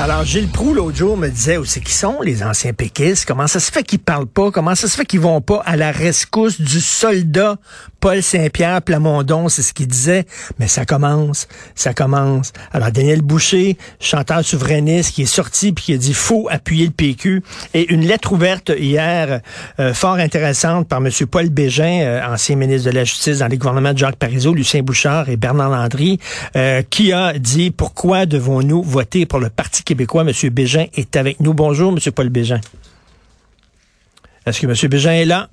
[0.00, 3.24] Alors, Gilles Proux, l'autre jour, me disait où c'est qui sont les anciens péquistes?
[3.26, 4.52] Comment ça se fait qu'ils parlent pas?
[4.52, 7.56] Comment ça se fait qu'ils vont pas à la rescousse du soldat
[7.98, 9.48] Paul Saint-Pierre Plamondon?
[9.48, 10.24] C'est ce qu'il disait.
[10.60, 11.48] Mais ça commence.
[11.74, 12.52] Ça commence.
[12.72, 16.92] Alors, Daniel Boucher, chanteur souverainiste, qui est sorti puis qui a dit faut appuyer le
[16.92, 17.42] PQ.
[17.74, 19.40] Et une lettre ouverte hier,
[19.80, 21.10] euh, fort intéressante par M.
[21.28, 24.82] Paul Bégin, euh, ancien ministre de la Justice dans les gouvernements de Jacques Parizeau, Lucien
[24.82, 26.20] Bouchard et Bernard Landry,
[26.54, 30.22] euh, qui a dit pourquoi devons-nous voter pour le Parti québécois.
[30.22, 30.50] M.
[30.50, 31.54] Bégin est avec nous.
[31.54, 32.12] Bonjour, M.
[32.12, 32.60] Paul Bégin.
[34.44, 34.90] Est-ce que M.
[34.90, 35.48] Bégin est là?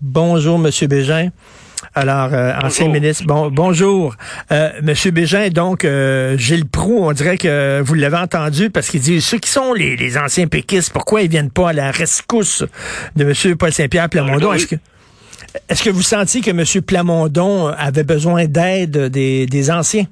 [0.00, 0.88] Bonjour, M.
[0.88, 1.30] Bégin.
[1.94, 4.16] Alors, euh, ancien ministre, bon, bonjour.
[4.50, 9.00] Euh, Monsieur Bégin, donc, euh, Gilles Proux, on dirait que vous l'avez entendu parce qu'il
[9.00, 12.64] dit, ceux qui sont les, anciens péquistes, pourquoi ils viennent pas à la rescousse
[13.14, 14.52] de Monsieur Paul Saint-Pierre Plamondon?
[14.52, 14.76] Est-ce que,
[15.68, 20.06] est-ce que vous sentiez que Monsieur Plamondon avait besoin d'aide des, des anciens?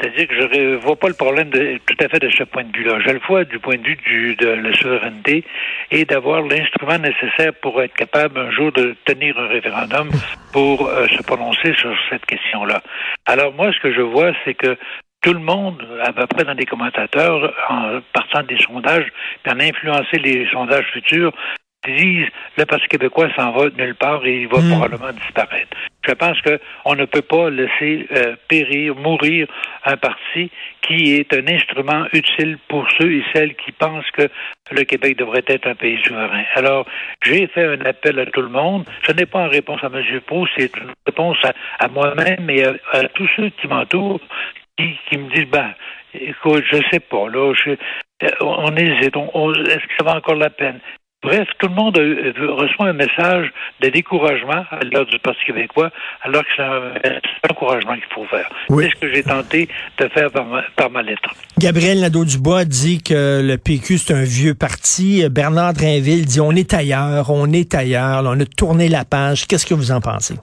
[0.00, 2.64] C'est-à-dire que je ne vois pas le problème de, tout à fait de ce point
[2.64, 2.98] de vue-là.
[3.00, 5.44] Je le vois du point de vue du, de la souveraineté
[5.90, 10.10] et d'avoir l'instrument nécessaire pour être capable un jour de tenir un référendum
[10.52, 12.82] pour euh, se prononcer sur cette question-là.
[13.26, 14.76] Alors moi, ce que je vois, c'est que
[15.22, 19.10] tout le monde, à peu près dans les commentateurs, en partant des sondages,
[19.42, 21.32] puis en influencer les sondages futurs,
[21.86, 24.70] disent le Parti québécois s'en va nulle part et il va hmm.
[24.70, 25.76] probablement disparaître.
[26.06, 29.46] Je pense qu'on ne peut pas laisser euh, périr, mourir
[29.84, 30.50] un parti
[30.82, 34.28] qui est un instrument utile pour ceux et celles qui pensent que
[34.70, 36.44] le Québec devrait être un pays souverain.
[36.56, 36.86] Alors,
[37.22, 38.84] j'ai fait un appel à tout le monde.
[39.06, 40.02] Ce n'est pas en réponse à M.
[40.26, 41.38] Pau, c'est une réponse
[41.78, 44.20] à, moi-même et à, tous ceux qui m'entourent
[44.76, 45.72] qui, qui me disent, ben,
[46.14, 50.50] écoute, je sais pas, là, je, euh, on hésite, est-ce que ça va encore la
[50.50, 50.80] peine?
[51.24, 55.90] Bref, tout le monde reçoit un message de découragement à l'heure du Parti québécois,
[56.22, 58.48] alors que c'est un, encouragement qu'il faut faire.
[58.68, 61.30] C'est ce que j'ai tenté de faire par ma, lettre.
[61.58, 65.26] Gabriel Nadeau-Dubois dit que le PQ, c'est un vieux parti.
[65.30, 69.46] Bernard Drinville dit on est ailleurs, on est ailleurs, on a tourné la page.
[69.46, 70.34] Qu'est-ce que vous en pensez?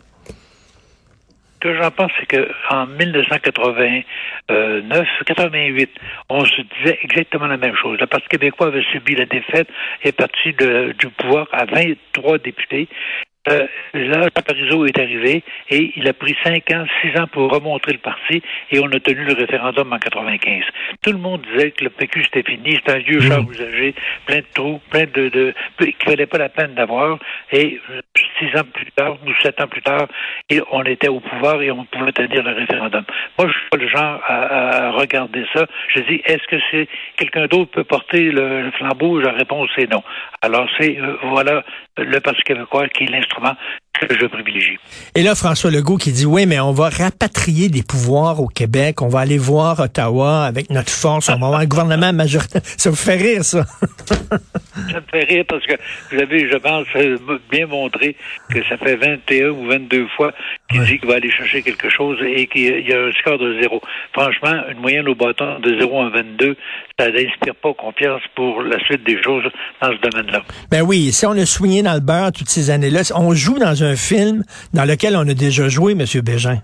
[1.61, 5.91] Ce que j'en pense, c'est qu'en 1989, 88,
[6.29, 7.99] on se disait exactement la même chose.
[7.99, 9.67] Le Parti québécois avait subi la défaite
[10.03, 12.87] et est parti du pouvoir à 23 députés.
[13.49, 17.93] Euh, là, Parizeau est arrivé et il a pris cinq ans, six ans pour remontrer
[17.93, 20.63] le parti et on a tenu le référendum en 95.
[21.01, 23.27] Tout le monde disait que le PQ c'était fini, c'était un vieux mmh.
[23.27, 23.95] char usagé,
[24.27, 27.17] plein de trous, plein de, de qu'il valait pas la peine d'avoir.
[27.51, 28.01] Et euh,
[28.41, 30.07] six ans plus tard, ou sept ans plus tard,
[30.71, 33.03] on était au pouvoir et on pouvait tenir le référendum.
[33.37, 35.65] Moi, je suis pas le genre à, regarder ça.
[35.89, 36.87] Je dis, est-ce que c'est
[37.17, 39.19] quelqu'un d'autre peut porter le, flambeau?
[39.19, 40.03] La réponse est non.
[40.41, 41.63] Alors c'est euh, voilà
[41.97, 43.55] le Parti québécois qui est l'instrument
[44.07, 44.77] que je privilégie.
[45.15, 49.01] Et là, François Legault qui dit, oui, mais on va rapatrier des pouvoirs au Québec,
[49.01, 52.61] on va aller voir Ottawa avec notre force, on va avoir un gouvernement majoritaire.
[52.77, 53.65] Ça vous fait rire, ça?
[54.07, 55.73] ça me fait rire parce que
[56.11, 56.85] vous avez, je pense,
[57.49, 58.15] bien montré
[58.49, 60.31] que ça fait 21 ou 22 fois
[60.71, 63.59] qu'il dit qu'il va aller chercher quelque chose et qu'il y a un score de
[63.61, 63.81] zéro.
[64.13, 66.55] Franchement, une moyenne au bâton de 0 à 22,
[66.99, 69.43] ça n'inspire pas confiance pour la suite des choses
[69.81, 70.43] dans ce domaine-là.
[70.69, 73.83] Ben oui, si on a soigné dans le beurre toutes ces années-là, on joue dans
[73.83, 74.43] un film
[74.73, 76.05] dans lequel on a déjà joué, M.
[76.23, 76.61] Bégin.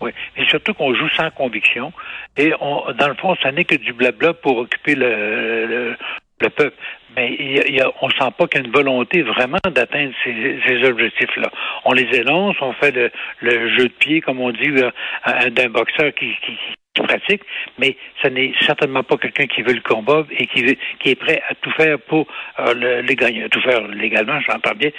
[0.00, 1.92] Oui, et surtout qu'on joue sans conviction.
[2.36, 5.96] Et on, dans le fond, ça n'est que du blabla pour occuper le, le
[6.38, 6.76] peuple.
[7.16, 10.84] Mais il y a, on sent pas qu'il y a une volonté vraiment d'atteindre ces,
[10.84, 11.50] objectifs-là.
[11.84, 12.94] On les élance, on fait
[13.40, 16.56] le, jeu de pied, comme on dit, euh, d'un boxeur qui, qui,
[17.02, 17.42] pratique,
[17.78, 21.14] mais ce n'est certainement pas quelqu'un qui veut le combat et qui, veut, qui est
[21.14, 22.26] prêt à tout faire pour
[22.58, 24.90] euh, le, les gagner, tout faire légalement, j'entends bien,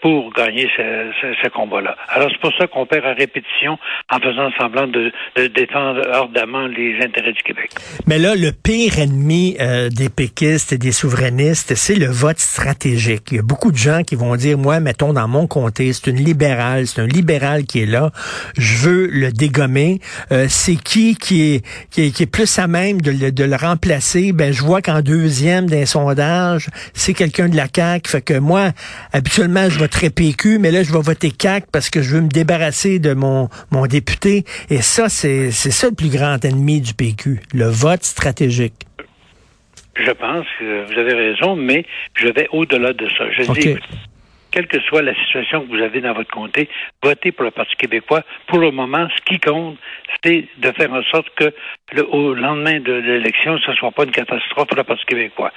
[0.00, 1.10] pour gagner ce,
[1.42, 1.94] ce, combat-là.
[2.08, 3.78] Alors c'est pour ça qu'on perd à répétition
[4.10, 7.70] en faisant semblant de, de, défendre ardemment les intérêts du Québec.
[8.06, 13.24] Mais là, le pire ennemi euh, des péquistes et des souverainistes, c'est le vote stratégique.
[13.30, 16.10] Il y a beaucoup de gens qui vont dire, moi, mettons dans mon comté, c'est
[16.10, 18.10] une libérale, c'est un libéral qui est là,
[18.56, 19.98] je veux le dégommer.
[20.32, 23.44] Euh, c'est qui qui est, qui est, qui est plus à même de le, de
[23.44, 24.32] le remplacer?
[24.32, 28.10] Ben je vois qu'en deuxième d'un sondage, c'est quelqu'un de la CAQ.
[28.10, 28.70] Fait que moi,
[29.12, 32.28] habituellement je voterai PQ, mais là, je vais voter CAC parce que je veux me
[32.28, 34.44] débarrasser de mon, mon député.
[34.70, 38.74] Et ça, c'est ça le plus grand ennemi du PQ, le vote stratégique.
[39.96, 41.84] Je pense que vous avez raison, mais
[42.14, 43.24] je vais au-delà de ça.
[43.32, 43.76] Je dis,
[44.50, 46.68] quelle que soit la situation que vous avez dans votre comté,
[47.02, 48.22] votez pour le Parti québécois.
[48.46, 49.76] Pour le moment, ce qui compte,
[50.24, 51.52] c'est de faire en sorte que
[51.92, 55.52] le, au lendemain de l'élection, ce ne soit pas une catastrophe pour le Parti québécois.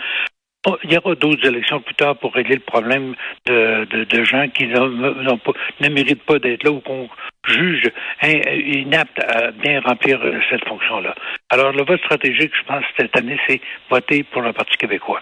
[0.67, 3.15] Oh, il y aura d'autres élections plus tard pour régler le problème
[3.47, 7.09] de, de, gens qui ne méritent pas d'être là ou qu'on
[7.47, 7.89] juge
[8.21, 10.19] inaptes à bien remplir
[10.51, 11.15] cette fonction-là.
[11.49, 13.59] Alors, le vote stratégique, je pense, cette année, c'est
[13.89, 15.21] voter pour le Parti québécois.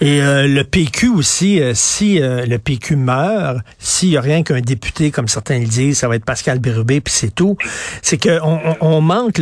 [0.00, 4.42] Et euh, le PQ aussi, euh, si euh, le PQ meurt, s'il y a rien
[4.42, 7.56] qu'un député, comme certains le disent, ça va être Pascal Bérubé, puis c'est tout,
[8.02, 9.40] c'est qu'on on, manque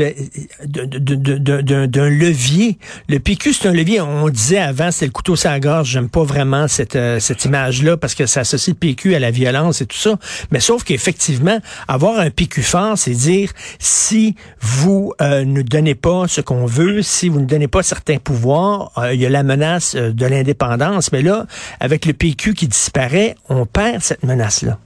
[0.67, 2.79] d'un levier.
[3.09, 6.09] Le PQ, c'est un levier, on disait avant, c'est le couteau sur la gorge, j'aime
[6.09, 9.87] pas vraiment cette, cette image-là, parce que ça associe le PQ à la violence et
[9.87, 10.19] tout ça.
[10.51, 16.41] Mais sauf qu'effectivement, avoir un PQ fort, c'est dire, si vous ne donnez pas ce
[16.41, 20.27] qu'on veut, si vous ne donnez pas certains pouvoirs, il y a la menace de
[20.29, 21.13] l'indépendance.
[21.13, 21.47] Mais là,
[21.81, 24.79] avec le PQ qui disparaît, on perd cette menace-là.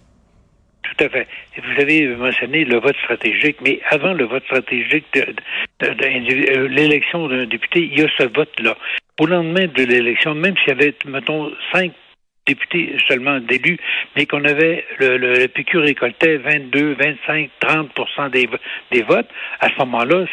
[0.82, 1.26] Tout à fait.
[1.56, 5.34] Vous avez mentionné le vote stratégique, mais avant le vote stratégique de,
[5.82, 8.76] euh, l'élection d'un député, il y a ce vote-là.
[9.20, 11.92] Au lendemain de l'élection, même s'il y avait, mettons, cinq
[12.46, 13.78] députés seulement d'élus,
[14.16, 18.48] mais qu'on avait le, le, PQ récoltait 22, 25, 30% des,
[18.90, 19.28] des votes,
[19.60, 20.26] à ce moment-là,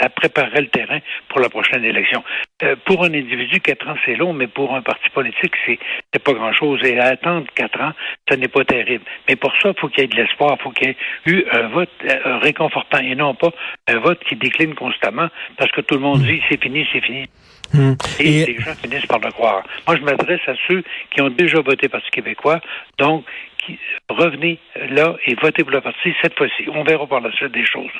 [0.00, 2.22] ça préparait le terrain pour la prochaine élection.
[2.62, 6.32] Euh, pour un individu, quatre ans, c'est long, mais pour un parti politique, c'est pas
[6.32, 6.80] grand-chose.
[6.84, 7.92] Et à attendre quatre ans,
[8.30, 9.04] ce n'est pas terrible.
[9.28, 10.96] Mais pour ça, il faut qu'il y ait de l'espoir, il faut qu'il y ait
[11.26, 13.50] eu un vote euh, réconfortant et non pas
[13.88, 17.28] un vote qui décline constamment parce que tout le monde dit c'est fini, c'est fini.
[17.72, 17.94] Hmm.
[18.18, 19.62] Et, les gens finissent par le croire.
[19.86, 22.60] Moi, je m'adresse à ceux qui ont déjà voté Parti québécois,
[22.98, 23.24] donc
[23.64, 23.78] qui,
[24.08, 24.58] revenez
[24.90, 26.68] là et votez pour le parti cette fois-ci.
[26.72, 27.90] On verra par la suite des choses.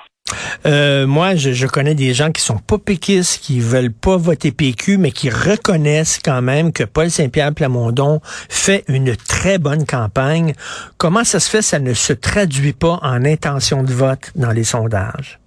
[0.67, 4.99] Euh, moi, je, connais des gens qui sont pas péquistes, qui veulent pas voter PQ,
[4.99, 10.55] mais qui reconnaissent quand même que Paul Saint-Pierre Plamondon fait une très bonne campagne.
[10.99, 14.65] Comment ça se fait, ça ne se traduit pas en intention de vote dans les
[14.65, 15.39] sondages?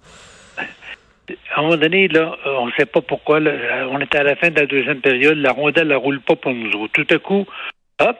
[1.54, 3.40] À un moment donné, là, euh, on ne sait pas pourquoi.
[3.90, 6.52] on était à la fin de la deuxième période, la rondelle ne roule pas pour
[6.52, 6.92] nous autres.
[6.92, 7.46] Tout à coup,
[8.00, 8.18] hop,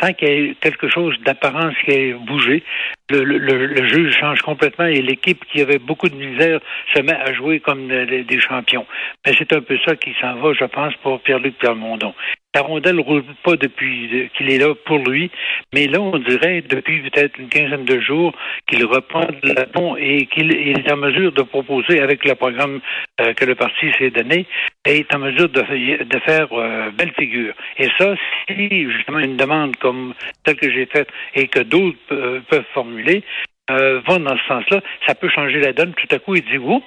[0.00, 2.62] sans qu'il y ait quelque chose d'apparence qui ait bougé,
[3.10, 6.60] le, le, change complètement et l'équipe qui avait beaucoup de misère
[6.94, 8.86] se met à jouer comme des champions.
[9.26, 12.14] Mais c'est un peu ça qui s'en va, je pense, pour Pierre-Luc Pierre-Mondon.
[12.52, 15.30] La rondelle ne roule pas depuis qu'il est là pour lui,
[15.72, 18.32] mais là, on dirait, depuis peut-être une quinzaine de jours,
[18.66, 19.66] qu'il reprend la
[19.98, 22.80] et qu'il est en mesure de proposer, avec le programme
[23.20, 24.46] euh, que le parti s'est donné,
[24.84, 25.62] est en mesure de,
[26.02, 27.54] de faire euh, belle figure.
[27.78, 28.16] Et ça,
[28.48, 30.14] si justement une demande comme
[30.44, 33.22] celle que j'ai faite et que d'autres euh, peuvent formuler,
[33.70, 35.94] euh, vont dans ce sens-là, ça peut changer la donne.
[35.94, 36.84] Tout à coup, il dit, oups,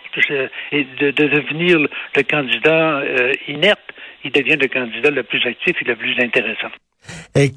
[0.73, 3.01] et de, devenir le candidat
[3.47, 3.79] inerte
[4.23, 6.69] il devient le candidat le plus actif et le plus intéressant.
[7.35, 7.51] Et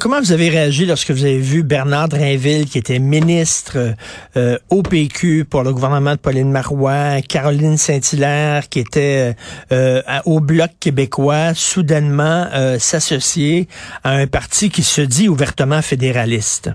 [0.00, 3.94] comment vous avez réagi lorsque vous avez vu Bernard Drinville, qui était ministre
[4.36, 9.34] euh, au PQ pour le gouvernement de Pauline Marois, Caroline Saint-Hilaire, qui était
[9.72, 13.66] euh, au Bloc québécois, soudainement euh, s'associer
[14.04, 16.70] à un parti qui se dit ouvertement fédéraliste?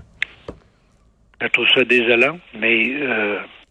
[1.40, 2.84] Je trouve ça désolant, mais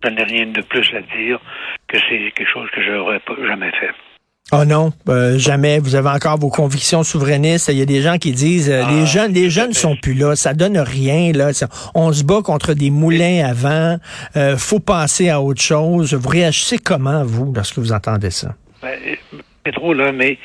[0.04, 1.40] je n'ai rien de plus à dire
[1.88, 3.92] que c'est quelque chose que je n'aurais jamais fait.
[4.54, 5.80] Oh non, euh, jamais.
[5.80, 7.70] Vous avez encore vos convictions souverainistes.
[7.70, 10.14] Il y a des gens qui disent euh, les ah, jeunes, les jeunes sont plus
[10.14, 10.36] là.
[10.36, 11.52] Ça donne rien là.
[11.96, 13.98] on se bat contre des moulins à vent.
[14.36, 16.14] Euh, faut passer à autre chose.
[16.14, 18.54] Vous réagissez comment vous lorsque vous entendez ça?
[18.82, 19.00] Ben,
[19.66, 20.38] C'est drôle là, mais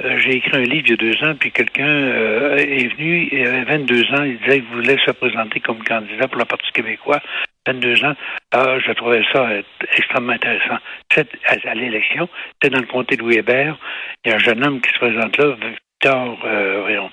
[0.00, 3.64] j'ai écrit un livre il y a deux ans, puis quelqu'un est venu, il avait
[3.64, 7.20] 22 ans, il disait qu'il voulait se présenter comme candidat pour le Parti québécois?
[7.66, 8.14] 22 ans,
[8.52, 9.48] ah, je trouvais ça
[9.96, 10.78] extrêmement intéressant.
[11.46, 13.78] à, l'élection, c'était dans le comté de Louis Hébert.
[14.24, 17.08] Il y a un jeune homme qui se présente là, Victor euh,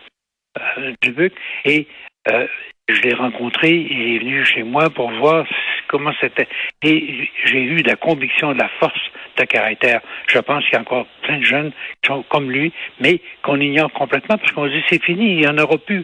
[0.58, 1.34] euh, Dubuc,
[1.66, 1.88] et
[2.28, 2.48] euh,
[2.88, 5.46] je l'ai rencontré, il est venu chez moi pour voir
[5.88, 6.48] comment c'était.
[6.84, 9.00] Et j'ai eu la conviction de la force
[9.38, 10.02] de caractère.
[10.28, 13.60] Je pense qu'il y a encore plein de jeunes qui sont comme lui, mais qu'on
[13.60, 16.04] ignore complètement parce qu'on dit c'est fini, il n'y en aura plus.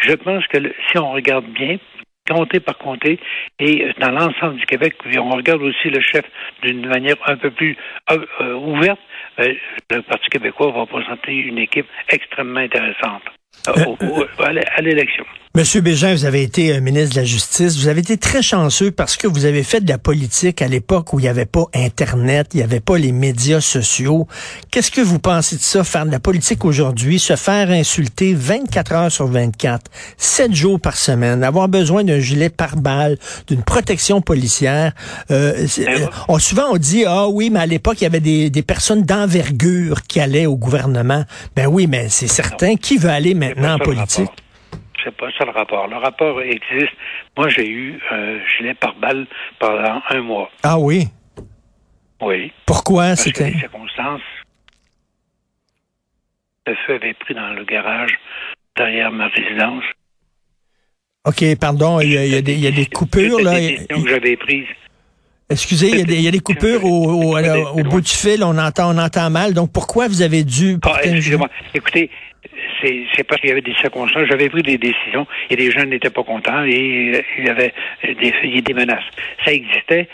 [0.00, 0.58] Je pense que
[0.90, 1.78] si on regarde bien,
[2.28, 3.18] comté par comté,
[3.58, 6.24] et euh, dans l'ensemble du Québec, on regarde aussi le chef
[6.62, 7.76] d'une manière un peu plus
[8.10, 9.00] euh, euh, ouverte,
[9.38, 13.22] le Parti québécois va présenter une équipe extrêmement intéressante
[13.66, 15.24] à l'élection.
[15.58, 17.78] Monsieur Bégin, vous avez été euh, ministre de la Justice.
[17.78, 21.12] Vous avez été très chanceux parce que vous avez fait de la politique à l'époque
[21.12, 24.28] où il n'y avait pas Internet, il n'y avait pas les médias sociaux.
[24.70, 28.92] Qu'est-ce que vous pensez de ça, faire de la politique aujourd'hui, se faire insulter 24
[28.92, 34.92] heures sur 24, 7 jours par semaine, avoir besoin d'un gilet pare-balles, d'une protection policière?
[35.32, 38.20] Euh, ben euh, on, souvent, on dit, ah oui, mais à l'époque, il y avait
[38.20, 41.24] des, des personnes d'envergure qui allaient au gouvernement.
[41.56, 42.76] Ben oui, mais c'est certain.
[42.76, 44.30] Qui veut aller maintenant en politique?
[45.08, 45.88] C'est pas ça le rapport.
[45.88, 46.92] Le rapport existe.
[47.36, 49.26] Moi, j'ai eu un gilet par balle
[49.58, 50.50] pendant un mois.
[50.62, 51.08] Ah oui?
[52.20, 52.52] Oui.
[52.66, 53.50] Pourquoi c'était?
[53.50, 54.20] Les circonstances.
[56.66, 58.18] le feu avait pris dans le garage
[58.76, 59.84] derrière ma résidence.
[61.24, 63.58] OK, pardon, il y a, il y a des, il y a des coupures, là.
[63.58, 64.66] Des décisions que j'avais prises.
[65.50, 68.12] Excusez, il y, a des, il y a des coupures au, au, au, bout du
[68.12, 69.54] fil, on entend, on entend mal.
[69.54, 70.76] Donc, pourquoi vous avez dû...
[70.82, 71.48] Ah, excusez-moi.
[71.74, 72.10] Écoutez,
[72.82, 74.26] c'est parce qu'il y avait des circonstances.
[74.28, 78.60] J'avais pris des décisions et les gens n'étaient pas contents et il y avait des,
[78.60, 79.04] des menaces.
[79.44, 80.08] Ça existait,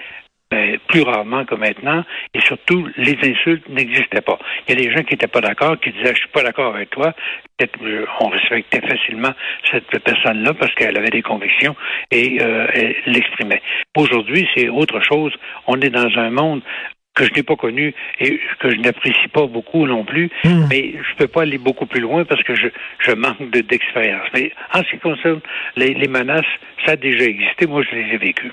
[0.53, 4.39] mais plus rarement que maintenant, et surtout, les insultes n'existaient pas.
[4.67, 6.75] Il y a des gens qui n'étaient pas d'accord, qui disaient, je suis pas d'accord
[6.75, 7.15] avec toi.
[7.63, 9.33] Euh, on respectait facilement
[9.71, 11.77] cette personne-là parce qu'elle avait des convictions
[12.11, 13.63] et euh, elle l'exprimait.
[13.97, 15.33] Aujourd'hui, c'est autre chose.
[15.67, 16.63] On est dans un monde
[17.15, 20.67] que je n'ai pas connu et que je n'apprécie pas beaucoup non plus, mmh.
[20.69, 22.67] mais je peux pas aller beaucoup plus loin parce que je,
[22.99, 24.27] je manque d'expérience.
[24.35, 25.41] mais en ce qui concerne
[25.77, 26.45] les, les menaces,
[26.85, 27.67] ça a déjà existé.
[27.67, 28.53] Moi, je les ai vécues.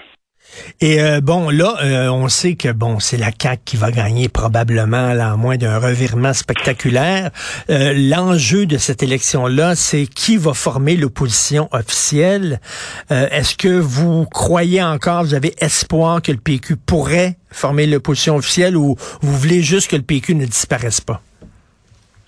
[0.80, 4.30] Et euh, bon, là, euh, on sait que bon, c'est la CAQ qui va gagner
[4.30, 7.30] probablement, là, à moins d'un revirement spectaculaire.
[7.70, 12.60] Euh, L'enjeu de cette élection-là, c'est qui va former l'opposition officielle.
[13.12, 18.36] Euh, est-ce que vous croyez encore, vous avez espoir que le PQ pourrait former l'opposition
[18.36, 21.22] officielle ou vous voulez juste que le PQ ne disparaisse pas?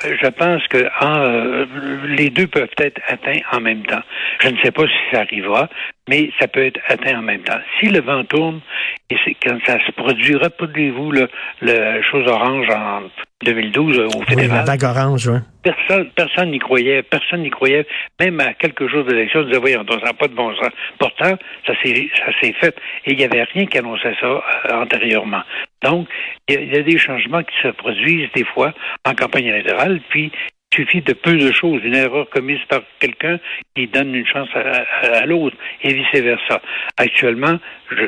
[0.04, 1.66] je pense que euh,
[2.08, 4.02] les deux peuvent être atteints en même temps.
[4.42, 5.70] Je ne sais pas si ça arrivera,
[6.10, 7.60] mais ça peut être atteint en même temps.
[7.80, 8.62] Si le vent tourne,
[9.10, 11.30] et quand ça se produira, rappelez-vous le,
[11.62, 13.04] le chose orange en
[13.44, 14.66] 2012 euh, au fédéral.
[14.68, 15.40] Oui, la orange, oui.
[15.62, 17.86] Personne, personne n'y croyait, personne n'y croyait.
[18.20, 20.70] Même à quelques jours d'élection, on disait, voyons, ça n'a pas de bon sens.
[21.00, 22.76] Pourtant, ça s'est, ça s'est fait.
[23.06, 24.42] Et il n'y avait rien qui annonçait ça euh,
[24.74, 25.42] antérieurement.
[25.84, 26.08] Donc,
[26.48, 28.74] il y, a des changements qui se produisent des fois
[29.06, 30.32] en campagne électorale, puis
[30.74, 33.40] suffit de peu de choses, une erreur commise par quelqu'un
[33.76, 36.62] qui donne une chance à, l'autre et vice-versa.
[36.98, 37.60] Actuellement,
[37.92, 38.06] je,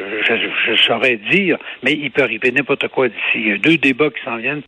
[0.68, 3.36] je, saurais dire, mais il peut arriver n'importe quoi d'ici.
[3.36, 4.64] Il y a deux débats qui s'en viennent.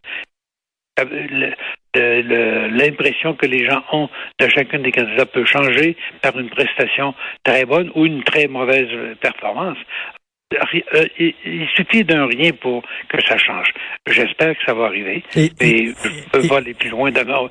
[1.93, 7.13] L'impression que les gens ont de chacun des candidats peut changer par une prestation
[7.43, 8.89] très bonne ou une très mauvaise
[9.19, 9.77] performance.
[10.53, 13.67] Euh, il suffit d'un rien pour que ça change.
[14.07, 15.21] J'espère que ça va arriver.
[15.35, 17.49] Et, je peux pas aller plus loin dans,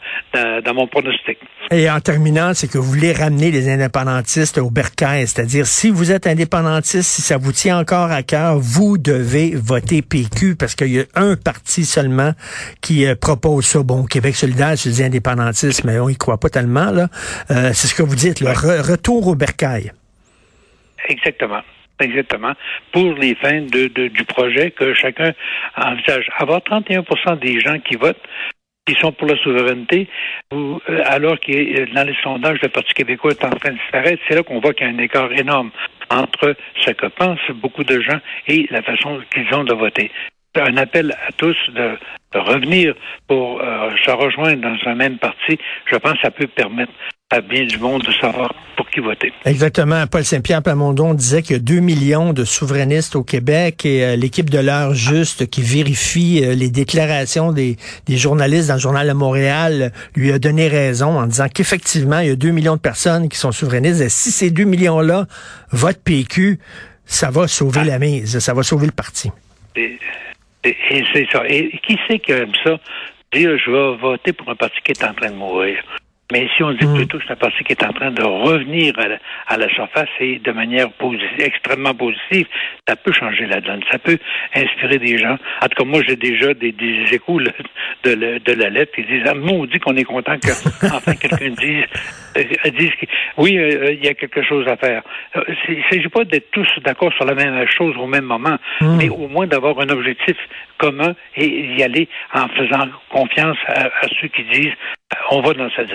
[0.62, 1.38] dans, mon pronostic.
[1.70, 5.26] Et en terminant, c'est que vous voulez ramener les indépendantistes au bercail.
[5.26, 10.00] C'est-à-dire, si vous êtes indépendantiste, si ça vous tient encore à cœur, vous devez voter
[10.00, 12.32] PQ parce qu'il y a un parti seulement
[12.80, 13.82] qui euh, propose ça.
[13.82, 16.90] Bon, Québec solidaire, je dis indépendantiste, mais on y croit pas tellement.
[16.90, 17.08] là.
[17.50, 19.92] Euh, c'est ce que vous dites, le retour au bercail.
[21.08, 21.60] Exactement.
[22.00, 22.52] Exactement.
[22.92, 25.32] Pour les fins du projet que chacun
[25.76, 26.28] envisage.
[26.38, 28.22] Avoir 31% des gens qui votent
[28.86, 30.08] qui sont pour la souveraineté,
[30.52, 33.78] ou, euh, alors que euh, dans les sondages, le Parti québécois est en train de
[33.78, 35.70] disparaître, c'est là qu'on voit qu'il y a un écart énorme
[36.08, 40.10] entre ce que pensent beaucoup de gens et la façon qu'ils ont de voter.
[40.54, 41.98] Un appel à tous de,
[42.34, 42.94] revenir
[43.28, 46.92] pour euh, se rejoindre dans un même parti, je pense que ça peut permettre
[47.30, 49.32] à bien du monde de savoir pour qui voter.
[49.44, 50.06] Exactement.
[50.06, 54.16] Paul Saint-Pierre Plamondon disait qu'il y a 2 millions de souverainistes au Québec et euh,
[54.16, 59.08] l'équipe de l'heure juste qui vérifie euh, les déclarations des, des, journalistes dans le journal
[59.08, 62.80] de Montréal lui a donné raison en disant qu'effectivement, il y a 2 millions de
[62.80, 65.26] personnes qui sont souverainistes et si ces 2 millions-là
[65.72, 66.60] votent PQ,
[67.06, 67.86] ça va sauver ah.
[67.86, 69.32] la mise, ça va sauver le parti.
[69.74, 69.98] Et,
[70.62, 70.76] et
[71.12, 71.42] c'est ça.
[71.48, 72.78] Et qui sait qui aime ça?
[73.32, 75.82] Dire je vais voter pour un parti qui est en train de mourir.
[76.32, 76.94] Mais si on dit mm.
[76.94, 78.94] plutôt que c'est un parti qui est en train de revenir
[79.46, 82.46] à la, surface et de manière positive, extrêmement positive,
[82.88, 83.80] ça peut changer la donne.
[83.90, 84.18] Ça peut
[84.54, 85.36] inspirer des gens.
[85.62, 89.22] En tout cas, moi, j'ai déjà des, des échos de, de, la lettre qui disent,
[89.26, 90.50] ah, dit qu'on est content que
[90.86, 91.84] enfin quelqu'un dise,
[92.36, 92.90] euh, dise
[93.36, 95.02] oui, euh, il y a quelque chose à faire.
[95.36, 98.56] Euh, il ne s'agit pas d'être tous d'accord sur la même chose au même moment,
[98.80, 98.96] mm.
[98.96, 100.36] mais au moins d'avoir un objectif
[100.78, 103.88] commun et y aller en faisant confiance à
[104.20, 104.74] ceux qui disent
[105.30, 105.90] on va dans cette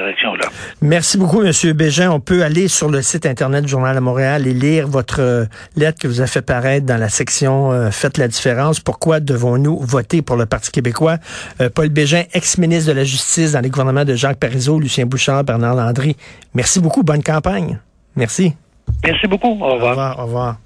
[0.81, 1.51] Merci beaucoup, M.
[1.73, 2.11] Bégin.
[2.11, 5.45] On peut aller sur le site Internet du Journal de Montréal et lire votre euh,
[5.75, 8.79] lettre que vous avez fait paraître dans la section euh, Faites la différence.
[8.79, 11.17] Pourquoi devons-nous voter pour le Parti québécois?
[11.59, 15.43] Euh, Paul Bégin, ex-ministre de la Justice dans les gouvernements de Jacques Parizeau, Lucien Bouchard,
[15.43, 16.15] Bernard Landry.
[16.53, 17.03] Merci beaucoup.
[17.03, 17.79] Bonne campagne.
[18.15, 18.53] Merci.
[19.03, 19.57] Merci beaucoup.
[19.61, 19.75] Au revoir.
[19.75, 20.19] Au revoir.
[20.19, 20.61] Au revoir.